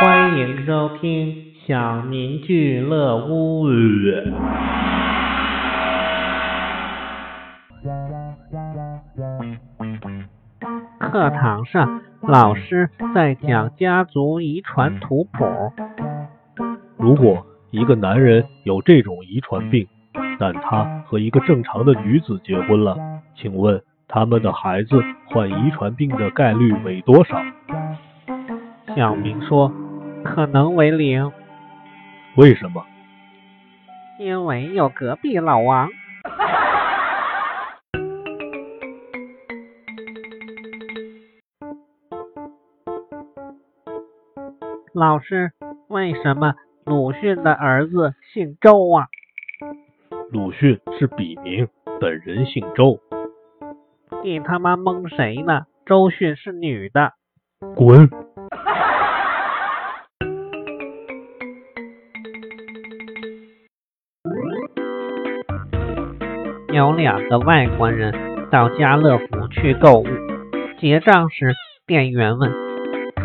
[0.00, 3.64] 欢迎收听小明俱乐部。
[10.98, 15.44] 课堂上，老师在讲家族遗传图谱。
[16.96, 19.86] 如果一个男人有这种遗传病，
[20.40, 22.96] 但他和一个正常的女子结婚了，
[23.36, 27.36] 请问他们的孩子患遗传病的概率为多少？
[28.96, 29.72] 小明说
[30.24, 31.30] ：“可能为零。”
[32.36, 32.84] 为什么？
[34.18, 35.88] 因为有隔壁老王。
[44.92, 45.52] 老师，
[45.88, 46.54] 为什么
[46.84, 49.06] 鲁迅的儿子姓周啊？
[50.30, 51.68] 鲁迅是笔名，
[52.00, 52.98] 本人姓周。
[54.22, 55.66] 你他妈蒙谁呢？
[55.84, 57.12] 周迅是女的。
[57.76, 58.08] 滚！
[66.74, 68.12] 有两个外国人
[68.50, 70.06] 到家乐福去购物，
[70.76, 71.54] 结账时，
[71.86, 72.50] 店员问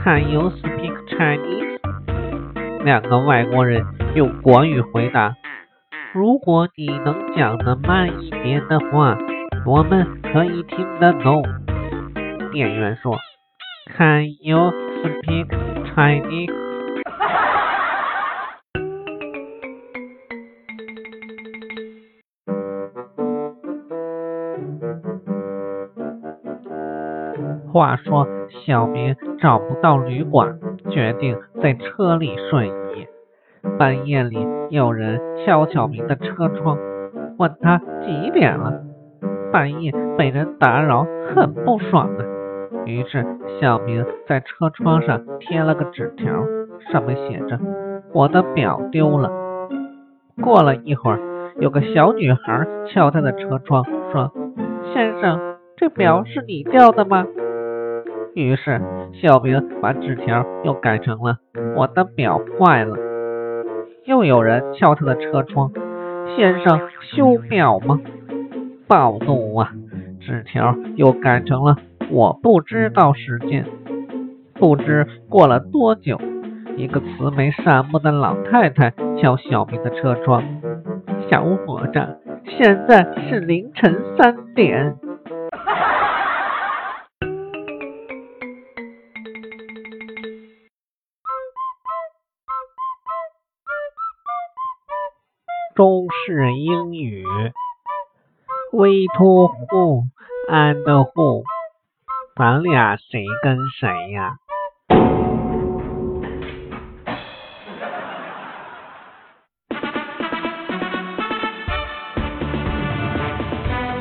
[0.04, 1.80] ：“Can you speak Chinese？”
[2.86, 3.84] 两个外国人
[4.14, 5.34] 用国语回答
[6.14, 9.18] ：“如果你能讲得慢一点的话，
[9.66, 11.44] 我们可以听得懂。”
[12.54, 13.18] 店员说
[13.98, 15.48] ：“Can you speak
[15.96, 16.69] Chinese？”
[27.72, 28.28] 话说，
[28.66, 33.08] 小明找不到旅馆，决定在车里睡一夜。
[33.78, 36.78] 半夜里，有人敲小明的车窗，
[37.38, 38.82] 问他几点了。
[39.52, 42.26] 半夜被人打扰，很不爽啊。
[42.86, 43.26] 于是，
[43.60, 46.28] 小明在车窗上贴了个纸条，
[46.92, 47.60] 上面写着
[48.14, 49.32] ：“我的表丢了。”
[50.42, 51.20] 过了一会儿，
[51.60, 54.32] 有个小女孩敲他的车窗，说
[54.94, 57.26] ：“先生，这表是你掉的吗？”
[58.36, 58.80] 于是，
[59.22, 61.38] 小明把纸条又改成了
[61.76, 62.96] “我的表坏了”。
[64.06, 65.72] 又有人敲他的车窗
[66.38, 68.00] ：“先生，修表吗？”
[68.88, 69.72] 暴怒啊！
[70.20, 71.76] 纸条又改成了
[72.12, 73.66] “我不知道时间”。
[74.56, 76.20] 不知过了多久，
[76.78, 80.44] 一个慈眉善目的老太太敲小明的车窗
[81.30, 84.96] ：“小伙子，现在是凌晨三点。”
[95.80, 97.24] 中式英语
[98.74, 100.10] ，We to who
[100.50, 101.44] and who，
[102.36, 104.40] 咱俩谁跟谁呀？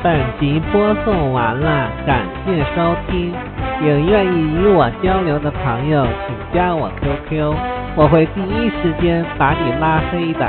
[0.03, 3.33] 本集播送完了，感谢收听。
[3.87, 7.55] 有愿意与我交流的朋友，请加我 QQ，
[7.95, 10.45] 我会第一时间把你拉黑的。